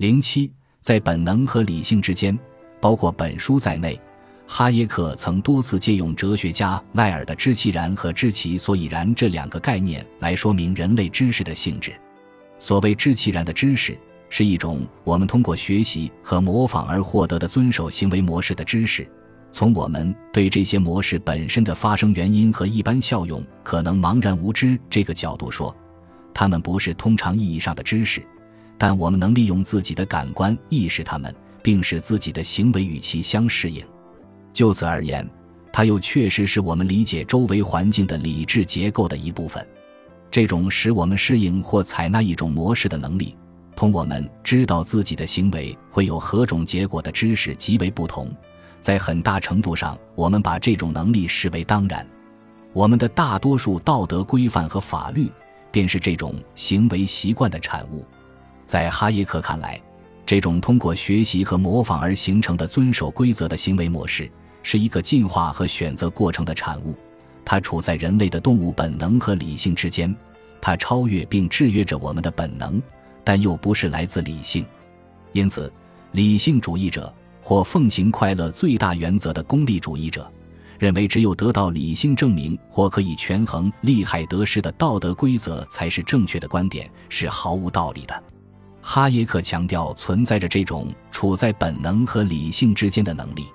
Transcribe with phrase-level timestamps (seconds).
[0.00, 0.50] 零七，
[0.80, 2.38] 在本能和理性之间，
[2.80, 4.00] 包括本书在内，
[4.46, 11.92] 哈耶克曾多次借用哲学家赖尔的“知其然”和“知其所以然”这两个概念来说明人类知识的性质。
[12.58, 13.94] 所谓“知其然”的知识，
[14.30, 19.06] 是一种我们通过学习和模仿而获得的遵守行为模式的知识。
[19.52, 25.76] 从我们对这些模式本身的发生原因和一般效用可能茫然无知这个角度说，
[26.32, 28.26] 它们不是通常意义上的知识。
[28.80, 33.84] 但我们能利用自己的感官意识它们，并使自己的行为与其相适应。
[34.54, 35.28] 就此而言，
[35.70, 39.64] 它又确实是我们理解周围环境的理智结构的一部分。
[40.30, 43.36] 这种使我们适应或采纳一种模式的能力，
[43.76, 48.34] 同我们知道自己的行为会有何种结果的知识极为不同。
[48.80, 52.06] 在很大程度上，我们把这种能力视为当然。
[52.72, 55.30] 我们的大多数道德规范和法律，
[55.70, 58.06] 便是这种行为习惯的产物。
[58.70, 59.82] 在哈耶克看来，
[60.24, 64.30] 这种通过学习和模仿而形成的遵守规则的行为模式，
[64.62, 66.94] 是一个进化和选择过程的产物。
[67.44, 70.14] 它处在人类的动物本能和理性之间，
[70.60, 72.80] 它超越并制约着我们的本能，
[73.24, 74.64] 但又不是来自理性。
[75.32, 75.72] 因此，
[76.12, 77.12] 理性主义者
[77.42, 80.30] 或奉行快乐最大原则的功利主义者，
[80.78, 88.22] 认为只有得到理性证明或可以权衡利害得失的道德规则才是正确的观点，是毫无道理的。
[88.82, 93.46] 哈耶克强调，存在着这种处在本能和理性之间的能力，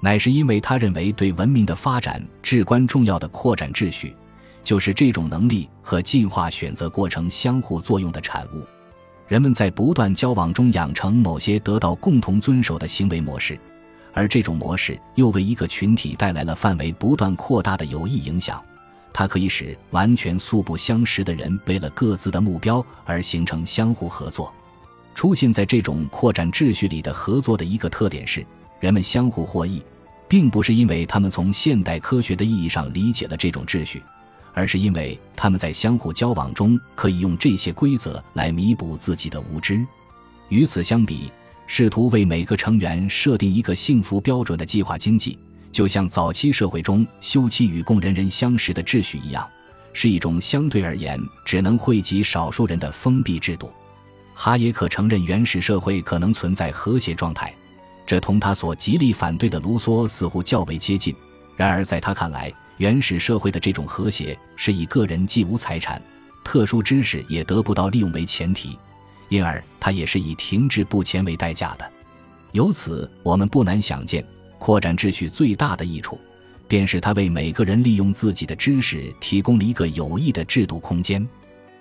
[0.00, 4.16] 乃是因为他认为对文明的发展至关重要的扩展秩序，
[4.62, 8.64] 就是这种能力和进化选择过程相互作用的产物。
[9.28, 13.58] 人们在不断交往中养成某些得到共同遵守的行为模式，
[14.12, 18.62] 而这种模式又为一个群体带来了范围不断扩大的有益影响。
[19.16, 24.52] 它可以使完全素不相识的人为了各自的目标而形成相互合作。
[25.14, 28.44] 出现在这种扩展秩序里的合作的一个特点是，
[28.80, 29.80] 人们相互获益，
[30.28, 34.02] 并不是因为他们从现代科学的意义上理解了这种秩序，
[34.52, 39.86] 而是因为他们在相互交往中可以用这些规则来弥补自己的无知。
[40.48, 41.30] 与此相比，
[41.68, 45.38] 试图为每个成员设定一个幸福标准的计划经济。
[45.74, 49.46] 就像早期社会中休戚与共、人人相识的秩序一样，
[49.92, 53.72] 是一种相对而言只能惠及少数人的封闭制度。
[54.34, 57.52] 哈耶克承认原始社会可能存在和谐状态，
[58.06, 61.12] 这同他所极力反对的卢梭似乎较为接近。
[61.56, 66.00] 然而，在他看来，原始社会的这种和谐是以个人既无财产、
[66.44, 68.78] 特殊知识也得不到利用为前提，
[69.28, 71.92] 因而他也是以停滞不前为代价的。
[72.52, 74.24] 由此，我们不难想见。
[74.64, 76.18] 扩展秩序最大的益处，
[76.66, 81.28] 便是它为每个人利用自己的知识提供了一个有益的制度空间。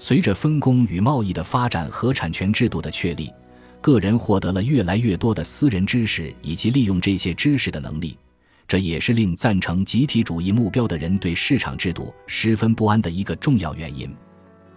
[0.00, 3.32] 随着分工与贸易的发展和产权制度的确立，
[3.80, 8.18] 个人获得了越来越多的私人知识以及利用这些知识的能力。
[8.66, 14.12] 这也是令赞成集体主义目标的人对市场制度十分不安的一个重要原因。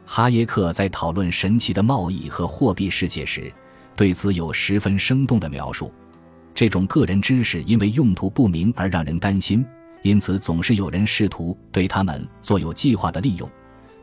[0.05, 3.51] 哈耶克在讨论神奇的贸易和货币世界时，
[3.95, 5.91] 对此有十分生动的描述。
[6.57, 9.63] 这种个人知识因为用途不明而让人担心，
[10.01, 13.47] 因此总是有人试图对他们做有计划的利用，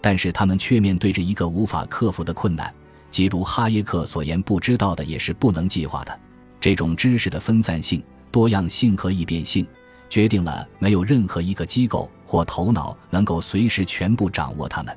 [0.01, 2.73] 但是他们却面对着一个无法克服的困难，
[3.11, 6.21] 即如哈耶克所言，不知道的也是不能计划的。
[6.61, 8.01] 这种知识的分散性、
[8.31, 9.67] 多样性和易变性，
[10.09, 14.97] 决定了没有任何一个机构或头脑能够随时全部掌握它们。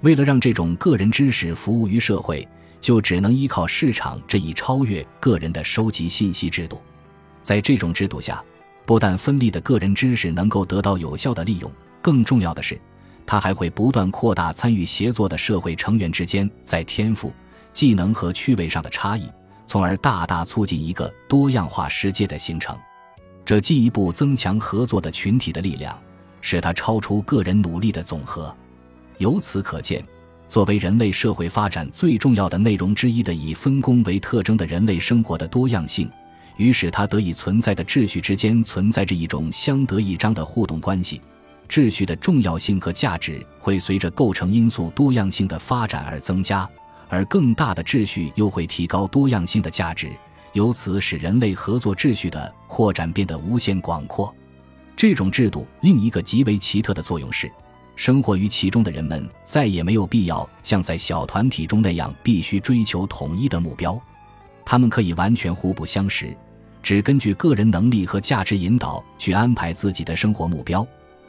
[0.00, 2.48] 为了让这种个人知识服务于社会。
[2.80, 6.80] 就只能依靠市场这一超越个人的收集信息制度。
[7.42, 8.42] 在这种制度下，
[8.84, 11.70] 不但分立的个人知识能够得到有效的利用，
[12.02, 12.80] 更重要的是，
[13.24, 17.32] 它还会不断扩大参与协作的社会成员之间在天赋、
[17.72, 19.28] 技能和趣味上的差异，
[19.66, 22.76] 从而大大促进一个多样化世界的形成。
[23.44, 25.96] 这进一步增强合作的群体的力量，
[26.40, 28.54] 使它超出个人努力的总和。
[29.18, 30.04] 由此可见。
[30.48, 36.08] 作为人类社会发展最重要的内容之一的以分工为特征的人类生活的多样性，
[36.56, 41.20] 与使它得以存在的秩序之间存在着一种相得益彰的互动关系。
[41.68, 46.68] 秩序的重要性和价值会随着构成因素多样性的发展而增加，
[47.08, 50.12] 而更大的秩序又会提高多样性的价值，
[50.52, 54.32] 由此使人类合作秩序的扩展变得无限广阔。
[54.96, 57.50] 这种制度另一个极为奇特的作用是。
[57.96, 64.00] 生活于其中的人们再也没有必要像在小团体中那样必须追求统一的目标，
[64.64, 66.36] 他们可以完全互不相识，
[66.82, 70.86] 只根据个人能力和价值引导去安排自己的生活目标。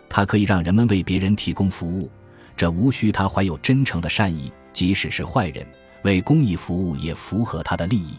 [0.09, 2.09] 它可以让人们为别人提供服务，
[2.55, 5.65] 这无需他怀有真诚的善意，即使是坏人，
[6.03, 8.13] 为公益服务也符合他的利益。